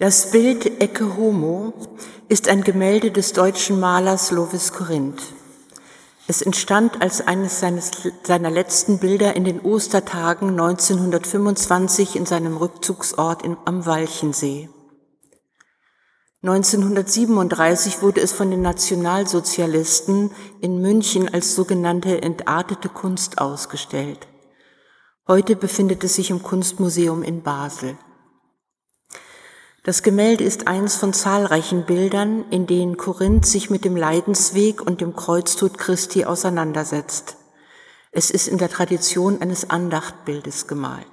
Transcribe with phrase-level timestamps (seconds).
[0.00, 1.74] Das Bild Ecce Homo
[2.30, 5.20] ist ein Gemälde des deutschen Malers Lovis Corinth.
[6.26, 7.90] Es entstand als eines seines,
[8.22, 14.70] seiner letzten Bilder in den Ostertagen 1925 in seinem Rückzugsort in, am Walchensee.
[16.44, 20.30] 1937 wurde es von den Nationalsozialisten
[20.62, 24.28] in München als sogenannte entartete Kunst ausgestellt.
[25.28, 27.98] Heute befindet es sich im Kunstmuseum in Basel.
[29.82, 35.00] Das Gemälde ist eines von zahlreichen Bildern, in denen Korinth sich mit dem Leidensweg und
[35.00, 37.36] dem Kreuztod Christi auseinandersetzt.
[38.12, 41.06] Es ist in der Tradition eines Andachtbildes gemalt.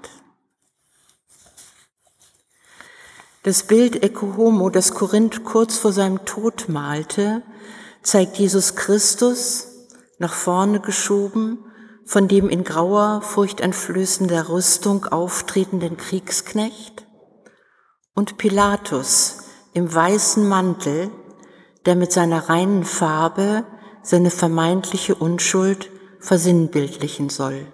[3.44, 7.44] Das Bild Ecce Homo, das Korinth kurz vor seinem Tod malte,
[8.04, 9.68] zeigt Jesus Christus
[10.20, 11.63] nach vorne geschoben,
[12.04, 17.07] von dem in grauer, furchteinflößender Rüstung auftretenden Kriegsknecht
[18.17, 21.12] und Pilatus im weißen Mantel,
[21.85, 23.63] der mit seiner reinen Farbe
[24.01, 27.71] seine vermeintliche Unschuld versinnbildlichen soll.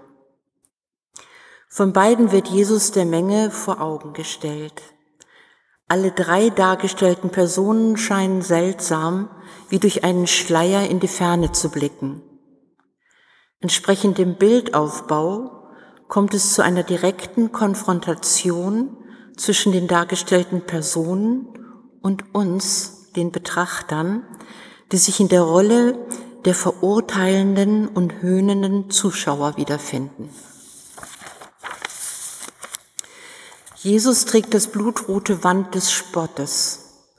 [1.70, 4.82] Von beiden wird Jesus der Menge vor Augen gestellt.
[5.88, 9.30] Alle drei dargestellten Personen scheinen seltsam
[9.70, 12.22] wie durch einen Schleier in die Ferne zu blicken.
[13.62, 15.70] Entsprechend dem Bildaufbau
[16.10, 18.98] kommt es zu einer direkten Konfrontation
[19.38, 21.48] zwischen den dargestellten Personen
[22.02, 24.24] und uns, den Betrachtern,
[24.92, 25.98] die sich in der Rolle
[26.46, 30.30] der verurteilenden und höhnenden Zuschauer wiederfinden.
[33.78, 37.10] Jesus trägt das blutrote Wand des Spottes.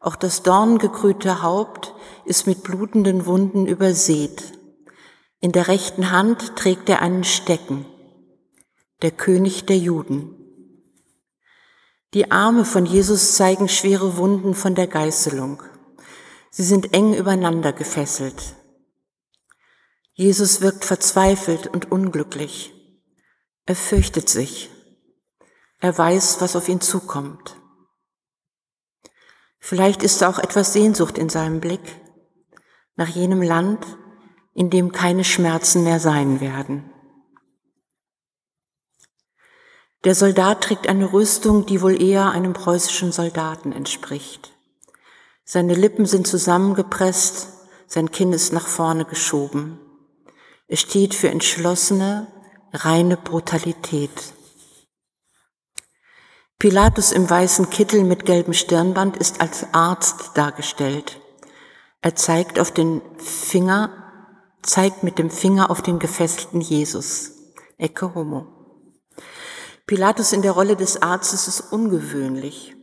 [0.00, 1.94] Auch das dorngekrönte Haupt
[2.24, 4.52] ist mit blutenden Wunden übersät.
[5.40, 7.84] In der rechten Hand trägt er einen Stecken,
[9.02, 10.43] der König der Juden.
[12.14, 15.64] Die Arme von Jesus zeigen schwere Wunden von der Geißelung.
[16.48, 18.54] Sie sind eng übereinander gefesselt.
[20.12, 22.72] Jesus wirkt verzweifelt und unglücklich.
[23.66, 24.70] Er fürchtet sich.
[25.80, 27.56] Er weiß, was auf ihn zukommt.
[29.58, 32.00] Vielleicht ist auch etwas Sehnsucht in seinem Blick
[32.94, 33.84] nach jenem Land,
[34.52, 36.93] in dem keine Schmerzen mehr sein werden.
[40.04, 44.52] Der Soldat trägt eine Rüstung, die wohl eher einem preußischen Soldaten entspricht.
[45.44, 47.48] Seine Lippen sind zusammengepresst,
[47.86, 49.78] sein Kinn ist nach vorne geschoben.
[50.68, 52.26] Es steht für entschlossene,
[52.72, 54.34] reine Brutalität.
[56.58, 61.20] Pilatus im weißen Kittel mit gelbem Stirnband ist als Arzt dargestellt.
[62.00, 63.90] Er zeigt auf den Finger,
[64.62, 67.32] zeigt mit dem Finger auf den gefesselten Jesus.
[67.78, 68.53] Ecce homo.
[69.86, 72.74] Pilatus in der Rolle des Arztes ist ungewöhnlich.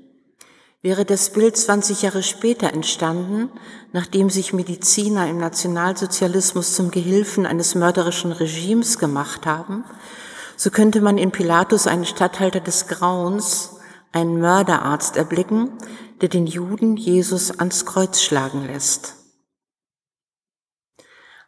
[0.83, 3.49] Wäre das Bild 20 Jahre später entstanden,
[3.91, 9.83] nachdem sich Mediziner im Nationalsozialismus zum Gehilfen eines mörderischen Regimes gemacht haben,
[10.55, 13.77] so könnte man in Pilatus einen Statthalter des Grauens,
[14.11, 15.71] einen Mörderarzt erblicken,
[16.21, 19.15] der den Juden Jesus ans Kreuz schlagen lässt.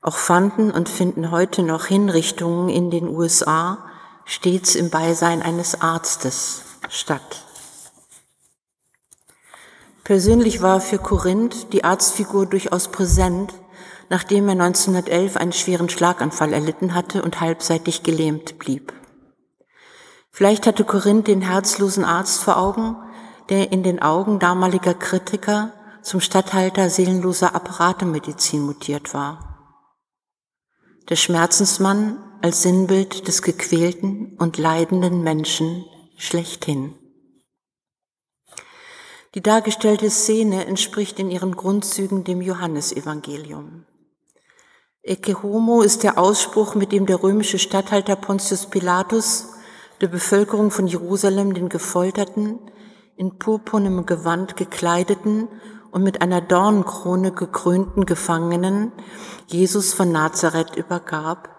[0.02, 3.86] Auch fanden und finden heute noch Hinrichtungen in den USA
[4.26, 7.44] stets im Beisein eines Arztes statt.
[10.04, 13.54] Persönlich war für Korinth die Arztfigur durchaus präsent,
[14.10, 18.94] nachdem er 1911 einen schweren Schlaganfall erlitten hatte und halbseitig gelähmt blieb.
[20.30, 22.98] Vielleicht hatte Korinth den herzlosen Arzt vor Augen,
[23.50, 29.54] der in den Augen damaliger Kritiker zum Statthalter seelenloser Apparatemedizin mutiert war.
[31.10, 35.86] Der Schmerzensmann als Sinnbild des gequälten und leidenden Menschen
[36.18, 36.94] schlechthin.
[39.34, 43.86] Die dargestellte Szene entspricht in ihren Grundzügen dem Johannesevangelium.
[45.04, 49.54] Ecce homo ist der Ausspruch, mit dem der römische Statthalter Pontius Pilatus
[50.02, 52.60] der Bevölkerung von Jerusalem den gefolterten,
[53.16, 55.48] in purpurnem Gewand gekleideten
[55.92, 58.92] und mit einer Dornenkrone gekrönten Gefangenen
[59.48, 61.53] Jesus von Nazareth übergab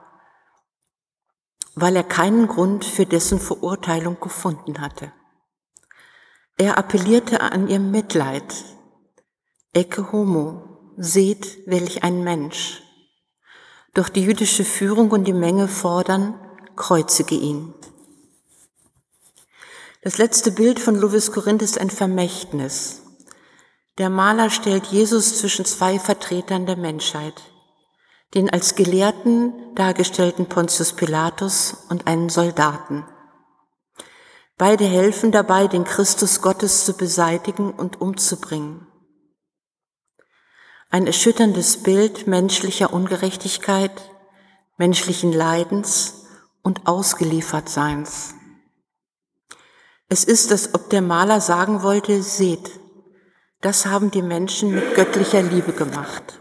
[1.75, 5.13] weil er keinen Grund für dessen Verurteilung gefunden hatte.
[6.57, 8.55] Er appellierte an ihr Mitleid.
[9.73, 12.83] Ecce homo, seht, welch ein Mensch.
[13.93, 16.39] Doch die jüdische Führung und die Menge fordern,
[16.77, 17.75] kreuzige ihn.
[20.03, 23.03] Das letzte Bild von Louis Corinth ist ein Vermächtnis.
[23.99, 27.54] Der Maler stellt Jesus zwischen zwei Vertretern der Menschheit
[28.35, 33.05] den als Gelehrten dargestellten Pontius Pilatus und einen Soldaten.
[34.57, 38.87] Beide helfen dabei, den Christus Gottes zu beseitigen und umzubringen.
[40.91, 44.11] Ein erschütterndes Bild menschlicher Ungerechtigkeit,
[44.77, 46.27] menschlichen Leidens
[46.63, 48.35] und Ausgeliefertseins.
[50.09, 52.79] Es ist, als ob der Maler sagen wollte, seht,
[53.61, 56.39] das haben die Menschen mit göttlicher Liebe gemacht.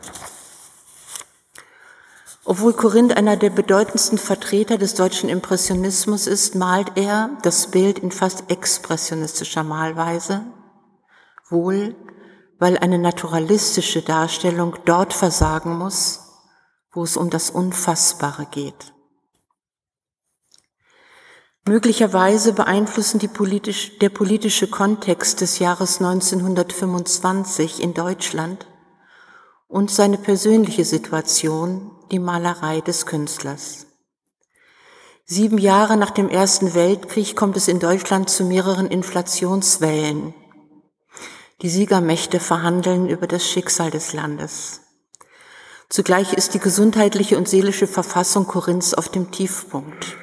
[2.45, 8.11] Obwohl Korinth einer der bedeutendsten Vertreter des deutschen Impressionismus ist, malt er das Bild in
[8.11, 10.41] fast expressionistischer Malweise,
[11.49, 11.95] wohl
[12.59, 16.21] weil eine naturalistische Darstellung dort versagen muss,
[16.91, 18.93] wo es um das Unfassbare geht.
[21.65, 28.67] Möglicherweise beeinflussen politisch, der politische Kontext des Jahres 1925 in Deutschland
[29.67, 33.87] und seine persönliche Situation die Malerei des Künstlers.
[35.25, 40.33] Sieben Jahre nach dem Ersten Weltkrieg kommt es in Deutschland zu mehreren Inflationswellen.
[41.61, 44.81] Die Siegermächte verhandeln über das Schicksal des Landes.
[45.89, 50.17] Zugleich ist die gesundheitliche und seelische Verfassung Korinths auf dem Tiefpunkt.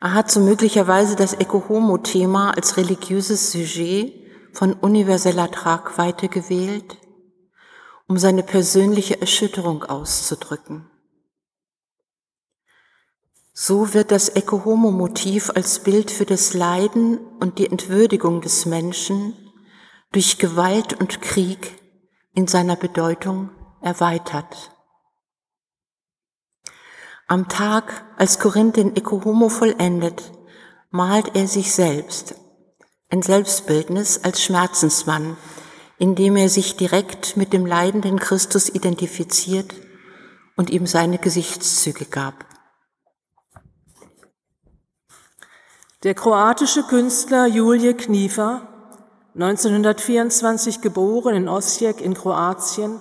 [0.00, 4.12] Er hat so möglicherweise das Eko-Homo-Thema als religiöses Sujet
[4.52, 6.98] von universeller Tragweite gewählt,
[8.06, 10.90] um seine persönliche Erschütterung auszudrücken.
[13.52, 19.34] So wird das Ecce-Homo-Motiv als Bild für das Leiden und die Entwürdigung des Menschen
[20.12, 21.80] durch Gewalt und Krieg
[22.34, 23.50] in seiner Bedeutung
[23.80, 24.72] erweitert.
[27.28, 30.32] Am Tag, als Korinth den Ecce-Homo vollendet,
[30.90, 32.34] malt er sich selbst,
[33.08, 35.36] ein Selbstbildnis als Schmerzensmann,
[35.98, 39.74] indem er sich direkt mit dem leidenden Christus identifiziert
[40.56, 42.44] und ihm seine Gesichtszüge gab.
[46.02, 48.68] Der kroatische Künstler Julije Kniefer,
[49.34, 53.00] 1924 geboren in Osijek in Kroatien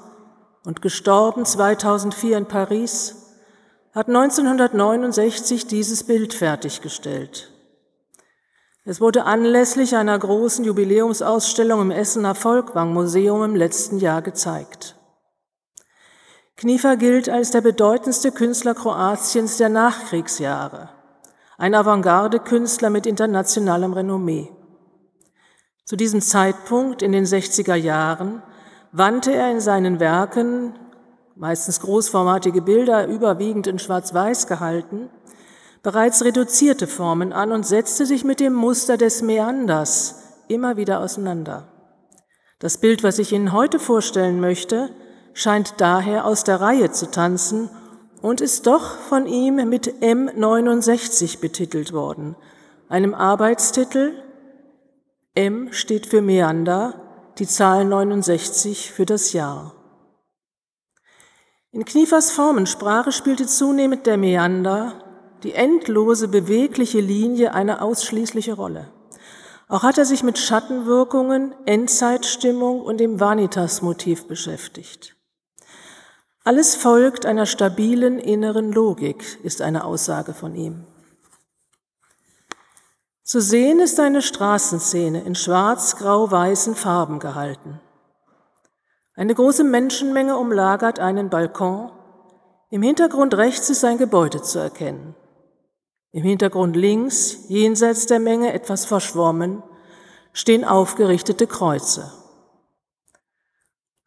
[0.63, 3.15] und gestorben 2004 in Paris,
[3.93, 7.54] hat 1969 dieses Bild fertiggestellt.
[8.87, 14.95] Es wurde anlässlich einer großen Jubiläumsausstellung im Essener Volkwang Museum im letzten Jahr gezeigt.
[16.55, 20.89] Kniefer gilt als der bedeutendste Künstler Kroatiens der Nachkriegsjahre,
[21.57, 24.51] ein Avantgarde-Künstler mit internationalem Renommee.
[25.83, 28.43] Zu diesem Zeitpunkt in den 60er Jahren
[28.91, 30.77] wandte er in seinen Werken,
[31.35, 35.09] meistens großformatige Bilder, überwiegend in Schwarz-Weiß gehalten,
[35.85, 40.15] bereits reduzierte Formen an und setzte sich mit dem Muster des Meanders
[40.47, 41.67] immer wieder auseinander.
[42.57, 44.89] Das Bild, was ich Ihnen heute vorstellen möchte,
[45.35, 47.69] scheint daher aus der Reihe zu tanzen
[48.23, 52.35] und ist doch von ihm mit M69 betitelt worden,
[52.89, 54.13] einem Arbeitstitel.
[55.35, 56.95] M steht für Meander,
[57.37, 59.75] die Zahl 69 für das Jahr.
[61.71, 65.04] In Kniefers Formensprache spielte zunehmend der Meander
[65.45, 68.91] die endlose bewegliche Linie eine ausschließliche Rolle.
[69.67, 75.15] Auch hat er sich mit Schattenwirkungen, Endzeitstimmung und dem Vanitas-Motiv beschäftigt.
[76.43, 80.87] Alles folgt einer stabilen inneren Logik, ist eine Aussage von ihm.
[83.21, 87.79] Zu sehen ist eine Straßenszene in schwarz-grau-weißen Farben gehalten.
[89.13, 91.91] Eine große Menschenmenge umlagert einen Balkon.
[92.71, 95.15] Im Hintergrund rechts ist ein Gebäude zu erkennen.
[96.15, 99.61] Im Hintergrund links, jenseits der Menge, etwas verschwommen,
[100.31, 102.09] stehen aufgerichtete Kreuze.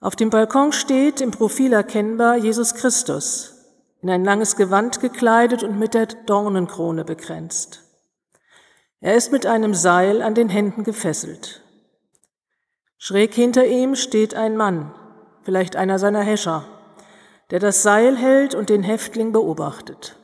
[0.00, 3.52] Auf dem Balkon steht im Profil erkennbar Jesus Christus,
[4.00, 7.82] in ein langes Gewand gekleidet und mit der Dornenkrone bekränzt.
[9.02, 11.60] Er ist mit einem Seil an den Händen gefesselt.
[12.96, 14.94] Schräg hinter ihm steht ein Mann,
[15.42, 16.64] vielleicht einer seiner Häscher,
[17.50, 20.17] der das Seil hält und den Häftling beobachtet.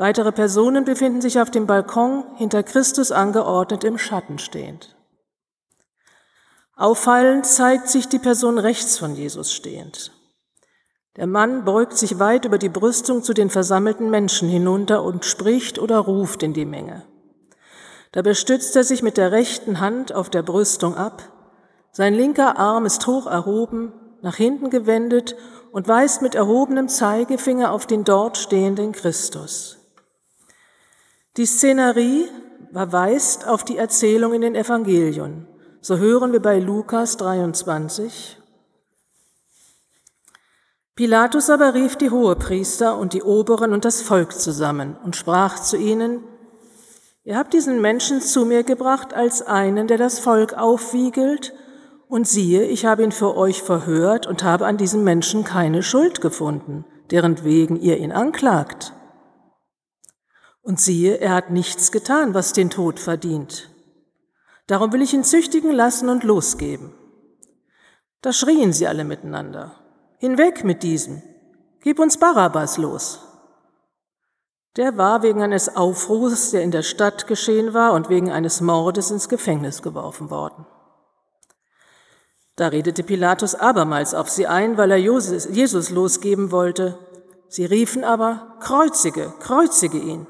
[0.00, 4.96] Weitere Personen befinden sich auf dem Balkon hinter Christus angeordnet im Schatten stehend.
[6.74, 10.12] Auffallend zeigt sich die Person rechts von Jesus stehend.
[11.16, 15.78] Der Mann beugt sich weit über die Brüstung zu den versammelten Menschen hinunter und spricht
[15.78, 17.02] oder ruft in die Menge.
[18.12, 21.24] Dabei stützt er sich mit der rechten Hand auf der Brüstung ab,
[21.92, 23.92] sein linker Arm ist hoch erhoben,
[24.22, 25.36] nach hinten gewendet
[25.72, 29.76] und weist mit erhobenem Zeigefinger auf den dort stehenden Christus.
[31.36, 32.28] Die Szenerie
[32.72, 35.46] verweist auf die Erzählung in den Evangelien.
[35.80, 38.36] So hören wir bei Lukas 23.
[40.96, 45.76] Pilatus aber rief die Hohepriester und die Oberen und das Volk zusammen und sprach zu
[45.76, 46.24] ihnen,
[47.22, 51.54] Ihr habt diesen Menschen zu mir gebracht als einen, der das Volk aufwiegelt,
[52.08, 56.20] und siehe, ich habe ihn für euch verhört und habe an diesem Menschen keine Schuld
[56.20, 58.94] gefunden, deren wegen ihr ihn anklagt.
[60.70, 63.70] Und siehe, er hat nichts getan, was den Tod verdient.
[64.68, 66.92] Darum will ich ihn züchtigen lassen und losgeben.
[68.22, 69.74] Da schrien sie alle miteinander.
[70.18, 71.22] Hinweg mit diesem.
[71.80, 73.18] Gib uns Barabbas los.
[74.76, 79.10] Der war wegen eines Aufruhrs, der in der Stadt geschehen war, und wegen eines Mordes
[79.10, 80.66] ins Gefängnis geworfen worden.
[82.54, 86.96] Da redete Pilatus abermals auf sie ein, weil er Jesus losgeben wollte.
[87.48, 90.28] Sie riefen aber, Kreuzige, kreuzige ihn.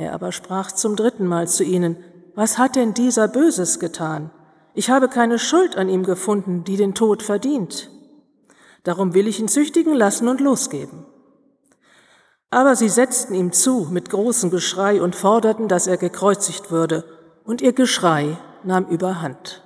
[0.00, 2.02] Er aber sprach zum dritten Mal zu ihnen,
[2.34, 4.30] was hat denn dieser Böses getan?
[4.72, 7.90] Ich habe keine Schuld an ihm gefunden, die den Tod verdient.
[8.82, 11.04] Darum will ich ihn züchtigen lassen und losgeben.
[12.48, 17.04] Aber sie setzten ihm zu mit großem Geschrei und forderten, dass er gekreuzigt würde,
[17.44, 19.62] und ihr Geschrei nahm überhand.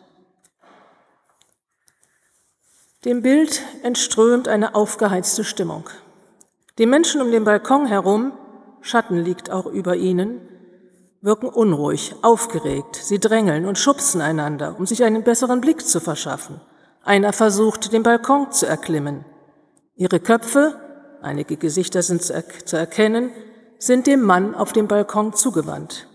[3.05, 5.89] Dem Bild entströmt eine aufgeheizte Stimmung.
[6.79, 8.33] Die Menschen um den Balkon herum,
[8.85, 10.47] Schatten liegt auch über ihnen,
[11.23, 16.61] wirken unruhig, aufgeregt, sie drängeln und schubsen einander, um sich einen besseren Blick zu verschaffen.
[17.03, 19.25] Einer versucht, den Balkon zu erklimmen.
[19.97, 20.79] Ihre Köpfe
[21.23, 23.31] einige Gesichter sind zu erkennen,
[23.79, 26.07] sind dem Mann auf dem Balkon zugewandt.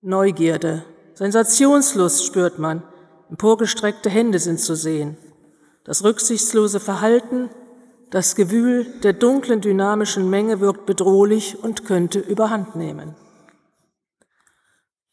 [0.00, 0.84] Neugierde,
[1.14, 2.82] Sensationslust spürt man,
[3.30, 5.16] emporgestreckte Hände sind zu sehen.
[5.84, 7.50] Das rücksichtslose Verhalten,
[8.10, 13.14] das Gewühl der dunklen, dynamischen Menge wirkt bedrohlich und könnte überhand nehmen.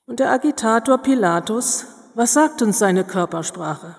[0.06, 3.96] Und der Agitator Pilatus, was sagt uns seine Körpersprache?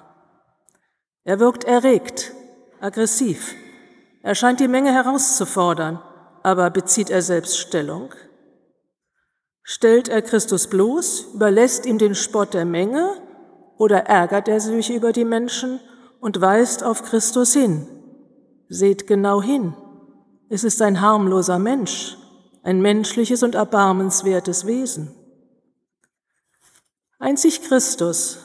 [1.25, 2.33] Er wirkt erregt,
[2.81, 3.55] aggressiv,
[4.23, 6.01] er scheint die Menge herauszufordern,
[6.43, 8.15] aber bezieht er selbst Stellung?
[9.63, 13.17] Stellt er Christus bloß, überlässt ihm den Spott der Menge
[13.79, 15.81] oder ärgert er sich über die Menschen
[16.21, 17.94] und weist auf Christus hin?
[18.75, 19.73] Seht genau hin.
[20.49, 22.19] Es ist ein harmloser Mensch,
[22.65, 25.15] ein menschliches und erbarmenswertes Wesen.
[27.21, 28.39] Einzig Christus,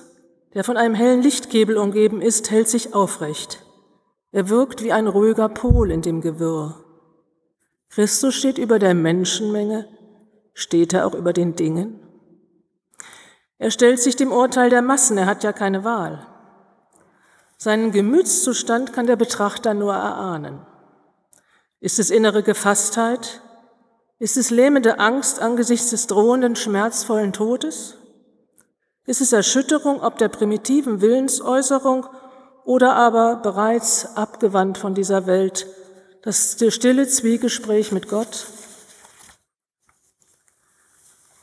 [0.53, 3.65] der von einem hellen Lichtkebel umgeben ist, hält sich aufrecht.
[4.31, 6.75] Er wirkt wie ein ruhiger Pol in dem Gewirr.
[7.89, 9.87] Christus steht über der Menschenmenge,
[10.53, 11.99] steht er auch über den Dingen?
[13.57, 16.28] Er stellt sich dem Urteil der Massen, er hat ja keine Wahl.
[17.61, 20.65] Seinen Gemütszustand kann der Betrachter nur erahnen.
[21.81, 23.41] Ist es innere Gefasstheit?
[24.17, 27.95] Ist es lähmende Angst angesichts des drohenden, schmerzvollen Todes?
[29.05, 32.05] Ist es Erschütterung ob der primitiven Willensäußerung
[32.63, 35.67] oder aber bereits abgewandt von dieser Welt,
[36.21, 38.47] das stille Zwiegespräch mit Gott?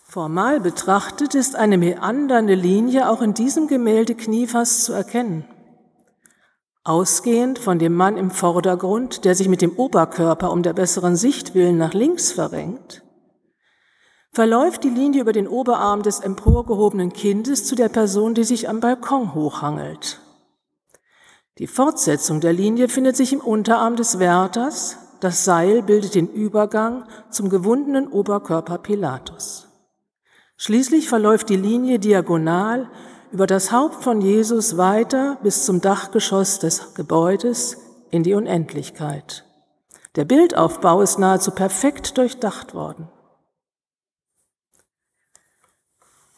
[0.08, 5.44] Formal betrachtet ist eine meandernde Linie auch in diesem Gemälde Kniefas zu erkennen.
[6.86, 11.52] Ausgehend von dem Mann im Vordergrund, der sich mit dem Oberkörper um der besseren Sicht
[11.52, 13.02] willen nach links verrenkt,
[14.30, 18.78] verläuft die Linie über den Oberarm des emporgehobenen Kindes zu der Person, die sich am
[18.78, 20.20] Balkon hochhangelt.
[21.58, 24.96] Die Fortsetzung der Linie findet sich im Unterarm des Wärters.
[25.18, 29.66] Das Seil bildet den Übergang zum gewundenen Oberkörper Pilatus.
[30.56, 32.88] Schließlich verläuft die Linie diagonal
[33.32, 37.78] über das Haupt von Jesus weiter bis zum Dachgeschoss des Gebäudes
[38.10, 39.44] in die Unendlichkeit.
[40.16, 43.08] Der Bildaufbau ist nahezu perfekt durchdacht worden.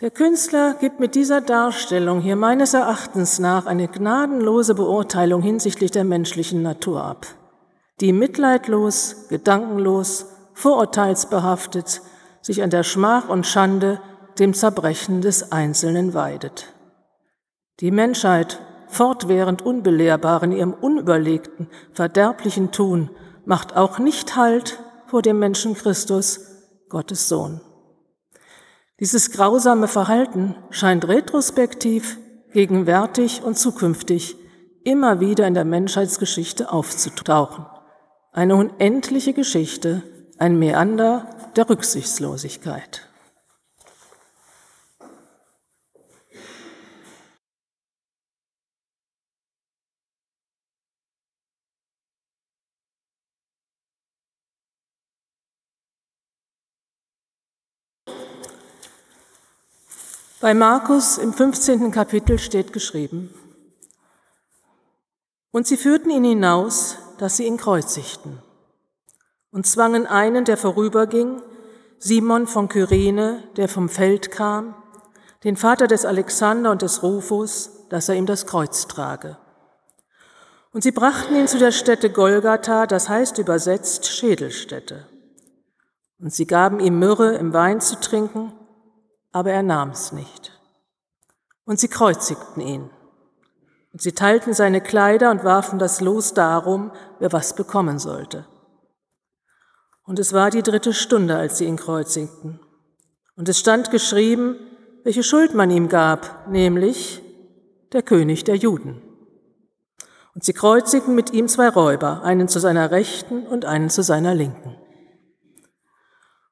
[0.01, 6.05] Der Künstler gibt mit dieser Darstellung hier meines Erachtens nach eine gnadenlose Beurteilung hinsichtlich der
[6.05, 7.27] menschlichen Natur ab,
[8.01, 12.01] die mitleidlos, gedankenlos, vorurteilsbehaftet
[12.43, 14.01] sich an der Schmach und Schande,
[14.39, 16.73] dem Zerbrechen des Einzelnen weidet.
[17.81, 23.11] Die Menschheit, fortwährend unbelehrbar in ihrem unüberlegten, verderblichen Tun,
[23.45, 26.41] macht auch nicht Halt vor dem Menschen Christus,
[26.89, 27.61] Gottes Sohn.
[28.99, 32.19] Dieses grausame Verhalten scheint retrospektiv,
[32.53, 34.37] gegenwärtig und zukünftig
[34.83, 37.67] immer wieder in der Menschheitsgeschichte aufzutauchen.
[38.33, 40.03] Eine unendliche Geschichte,
[40.39, 43.08] ein Meander der Rücksichtslosigkeit.
[60.41, 61.91] Bei Markus im 15.
[61.91, 63.35] Kapitel steht geschrieben,
[65.51, 68.41] und sie führten ihn hinaus, dass sie ihn kreuzigten,
[69.51, 71.43] und zwangen einen, der vorüberging,
[71.99, 74.77] Simon von Kyrene, der vom Feld kam,
[75.43, 79.39] den Vater des Alexander und des Rufus, dass er ihm das Kreuz trage.
[80.73, 85.09] Und sie brachten ihn zu der Stätte Golgatha, das heißt übersetzt Schädelstätte.
[86.21, 88.53] Und sie gaben ihm Myrrhe im Wein zu trinken,
[89.33, 90.53] aber er nahm es nicht.
[91.65, 92.91] Und sie kreuzigten ihn.
[93.93, 98.47] Und sie teilten seine Kleider und warfen das Los darum, wer was bekommen sollte.
[100.05, 102.61] Und es war die dritte Stunde, als sie ihn kreuzigten.
[103.37, 104.57] Und es stand geschrieben,
[105.05, 107.23] welche Schuld man ihm gab, nämlich
[107.93, 109.03] der König der Juden.
[110.35, 114.35] Und sie kreuzigten mit ihm zwei Räuber, einen zu seiner Rechten und einen zu seiner
[114.35, 114.77] Linken.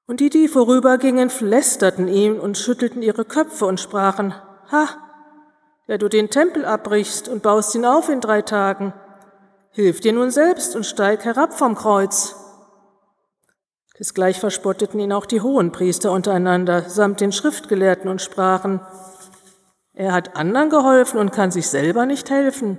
[0.06, 4.34] Und die, die vorübergingen, lästerten ihm und schüttelten ihre Köpfe und sprachen,
[4.70, 4.88] Ha,
[5.88, 8.92] der du den Tempel abbrichst und baust ihn auf in drei Tagen,
[9.70, 12.36] hilf dir nun selbst und steig herab vom Kreuz.
[13.98, 18.80] Desgleich verspotteten ihn auch die Hohenpriester untereinander samt den Schriftgelehrten und sprachen,
[19.94, 22.78] er hat anderen geholfen und kann sich selber nicht helfen.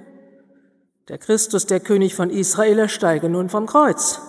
[1.10, 4.22] Der Christus, der König von Israel, steige nun vom Kreuz,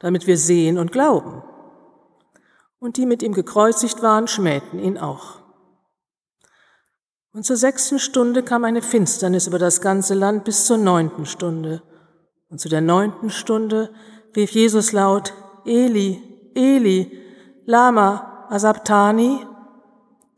[0.00, 1.42] damit wir sehen und glauben.
[2.84, 5.40] Und die mit ihm gekreuzigt waren, schmähten ihn auch.
[7.32, 11.82] Und zur sechsten Stunde kam eine Finsternis über das ganze Land bis zur neunten Stunde.
[12.50, 13.90] Und zu der neunten Stunde
[14.36, 15.32] rief Jesus laut,
[15.64, 16.22] Eli,
[16.54, 17.10] Eli,
[17.64, 19.46] Lama Asabtani,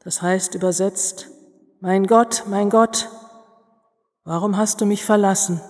[0.04, 1.26] das heißt übersetzt,
[1.80, 3.08] mein Gott, mein Gott,
[4.22, 5.60] warum hast du mich verlassen?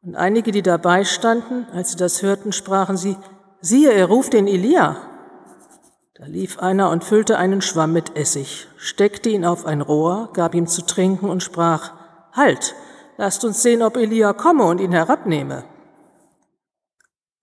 [0.00, 3.16] Und einige, die dabei standen, als sie das hörten, sprachen sie,
[3.62, 4.96] siehe, er ruft den Elia.
[6.14, 10.54] Da lief einer und füllte einen Schwamm mit Essig, steckte ihn auf ein Rohr, gab
[10.54, 11.94] ihm zu trinken und sprach,
[12.32, 12.74] Halt,
[13.16, 15.64] lasst uns sehen, ob Elia komme und ihn herabnehme.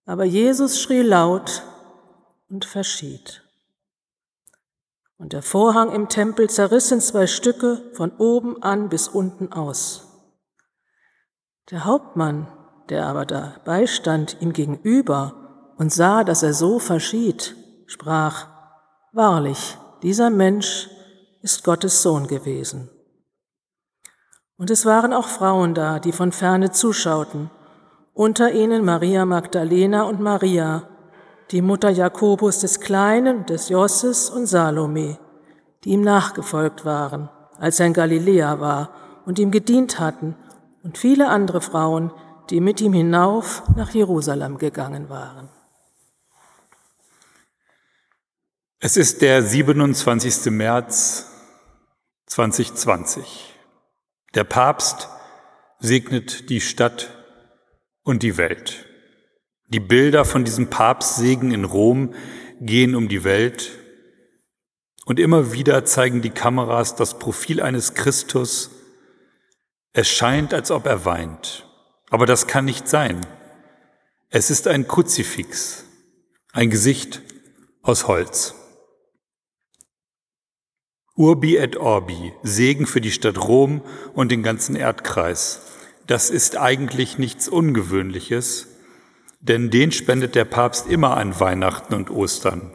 [0.06, 1.64] Aber Jesus schrie laut
[2.50, 3.44] und verschied.
[5.18, 10.08] Und der Vorhang im Tempel zerriss in zwei Stücke von oben an bis unten aus.
[11.70, 12.48] Der Hauptmann,
[12.90, 15.39] der aber dabei stand, ihm gegenüber
[15.80, 17.56] und sah, dass er so verschied,
[17.88, 18.48] sprach,
[19.14, 20.90] Wahrlich, dieser Mensch
[21.42, 22.90] ist Gottes Sohn gewesen.
[24.58, 27.50] Und es waren auch Frauen da, die von ferne zuschauten,
[28.14, 30.84] unter ihnen Maria Magdalena und Maria,
[31.52, 35.18] die Mutter Jakobus des Kleinen, des Josses und Salome,
[35.86, 38.90] die ihm nachgefolgt waren, als er in Galiläa war
[39.26, 40.36] und ihm gedient hatten,
[40.84, 42.12] und viele andere Frauen,
[42.50, 45.50] die mit ihm hinauf nach Jerusalem gegangen waren.
[48.82, 50.54] Es ist der 27.
[50.54, 51.26] März
[52.28, 53.54] 2020.
[54.36, 55.10] Der Papst
[55.80, 57.10] segnet die Stadt
[58.04, 58.86] und die Welt.
[59.68, 62.14] Die Bilder von diesem Papstsegen in Rom
[62.62, 63.78] gehen um die Welt
[65.04, 68.72] und immer wieder zeigen die Kameras das Profil eines Christus.
[69.92, 71.68] Es scheint, als ob er weint,
[72.10, 73.28] aber das kann nicht sein.
[74.30, 75.84] Es ist ein Kruzifix,
[76.54, 77.22] ein Gesicht
[77.82, 78.56] aus Holz.
[81.20, 83.82] Urbi et Orbi, Segen für die Stadt Rom
[84.14, 85.60] und den ganzen Erdkreis.
[86.08, 88.68] Das ist eigentlich nichts Ungewöhnliches,
[89.42, 92.72] denn den spendet der Papst immer an Weihnachten und Ostern.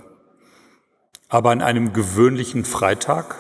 [1.31, 3.37] Aber an einem gewöhnlichen Freitag?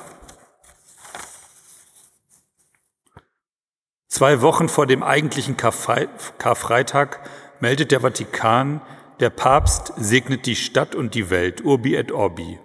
[4.09, 7.21] Zwei Wochen vor dem eigentlichen Karfreitag
[7.61, 8.81] meldet der Vatikan,
[9.21, 12.59] der Papst segnet die Stadt und die Welt, Urbi et Orbi.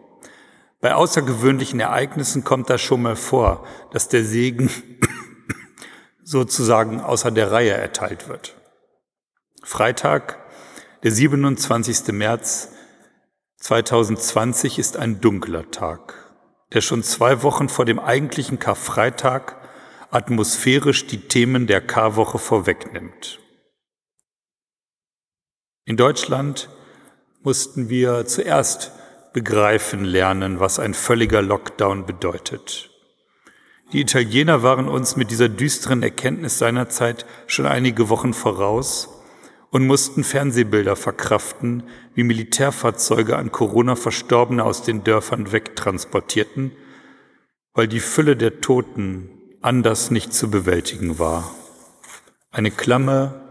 [0.81, 4.69] Bei außergewöhnlichen Ereignissen kommt das schon mal vor, dass der Segen
[6.23, 8.55] sozusagen außer der Reihe erteilt wird.
[9.63, 10.39] Freitag,
[11.03, 12.13] der 27.
[12.13, 12.69] März
[13.57, 16.13] 2020 ist ein dunkler Tag,
[16.71, 19.57] der schon zwei Wochen vor dem eigentlichen Karfreitag
[20.11, 23.39] atmosphärisch die Themen der Karwoche vorwegnimmt.
[25.85, 26.69] In Deutschland
[27.41, 28.93] mussten wir zuerst
[29.33, 32.89] begreifen lernen, was ein völliger Lockdown bedeutet.
[33.91, 39.09] Die Italiener waren uns mit dieser düsteren Erkenntnis seinerzeit schon einige Wochen voraus
[39.71, 46.71] und mussten Fernsehbilder verkraften, wie Militärfahrzeuge an Corona Verstorbene aus den Dörfern wegtransportierten,
[47.73, 49.29] weil die Fülle der Toten
[49.61, 51.49] anders nicht zu bewältigen war.
[52.51, 53.41] Eine klamme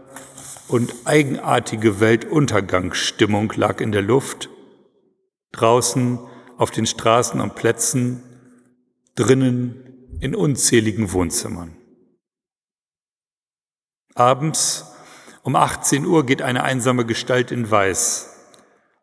[0.67, 4.49] und eigenartige Weltuntergangsstimmung lag in der Luft,
[5.51, 6.19] draußen
[6.57, 8.23] auf den Straßen und Plätzen,
[9.15, 11.75] drinnen in unzähligen Wohnzimmern.
[14.15, 14.85] Abends
[15.43, 18.29] um 18 Uhr geht eine einsame Gestalt in Weiß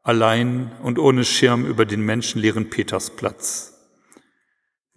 [0.06, 3.74] allein und ohne Schirm über den menschenleeren Petersplatz.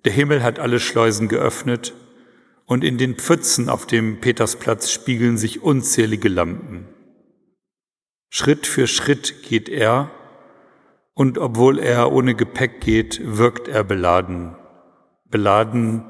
[0.05, 1.93] Der Himmel hat alle Schleusen geöffnet
[2.65, 6.87] und in den Pfützen auf dem Petersplatz spiegeln sich unzählige Lampen.
[8.29, 10.11] Schritt für Schritt geht er,
[11.19, 14.55] und obwohl er ohne Gepäck geht, wirkt er beladen,
[15.25, 16.05] beladen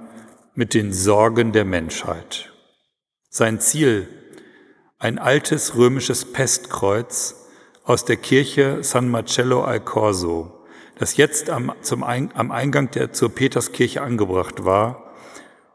[0.54, 2.54] mit den Sorgen der Menschheit.
[3.28, 4.08] Sein Ziel,
[5.00, 7.48] ein altes römisches Pestkreuz
[7.86, 10.64] aus der Kirche San Marcello al Corso,
[11.00, 15.16] das jetzt am, zum, am Eingang der, zur Peterskirche angebracht war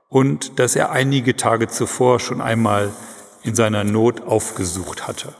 [0.09, 2.93] und das er einige Tage zuvor schon einmal
[3.43, 5.35] in seiner Not aufgesucht hatte.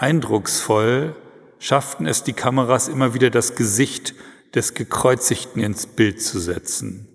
[0.00, 1.16] Eindrucksvoll
[1.58, 4.14] schafften es die Kameras immer wieder das Gesicht
[4.54, 7.08] des Gekreuzigten ins Bild zu setzen.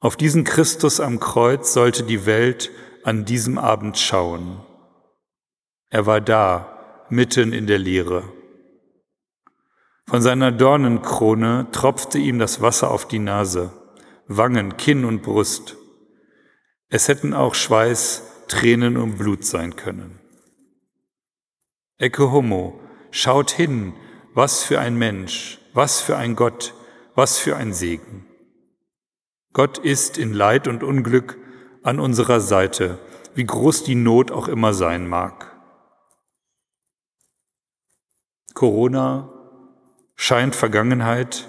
[0.00, 2.70] Auf diesen Christus am Kreuz sollte die Welt
[3.04, 4.60] an diesem Abend schauen.
[5.88, 8.24] Er war da, mitten in der Leere.
[10.06, 13.72] Von seiner Dornenkrone tropfte ihm das Wasser auf die Nase,
[14.26, 15.76] Wangen, Kinn und Brust.
[16.88, 20.19] Es hätten auch Schweiß, Tränen und Blut sein können.
[22.00, 23.92] Ecce homo, schaut hin,
[24.32, 26.72] was für ein Mensch, was für ein Gott,
[27.14, 28.26] was für ein Segen.
[29.52, 31.36] Gott ist in Leid und Unglück
[31.82, 32.98] an unserer Seite,
[33.34, 35.54] wie groß die Not auch immer sein mag.
[38.54, 39.30] Corona
[40.16, 41.48] scheint Vergangenheit,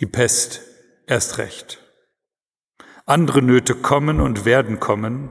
[0.00, 0.62] die Pest
[1.06, 1.78] erst recht.
[3.06, 5.30] Andere Nöte kommen und werden kommen,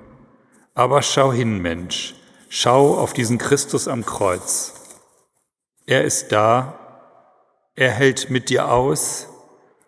[0.73, 2.15] aber schau hin, Mensch,
[2.53, 4.73] Schau auf diesen Christus am Kreuz.
[5.85, 9.29] Er ist da, er hält mit dir aus,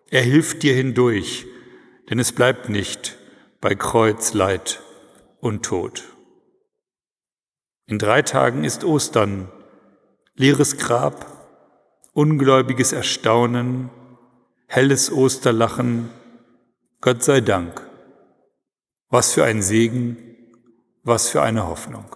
[0.10, 1.46] er hilft dir hindurch,
[2.10, 3.18] denn es bleibt nicht
[3.60, 4.82] bei Kreuz, Leid
[5.42, 6.06] und Tod.
[7.86, 9.52] In drei Tagen ist Ostern,
[10.36, 11.26] leeres Grab,
[12.14, 13.90] ungläubiges Erstaunen,
[14.68, 16.12] helles Osterlachen,
[17.02, 17.86] Gott sei Dank.
[19.10, 20.38] Was für ein Segen,
[21.04, 22.16] was für eine Hoffnung.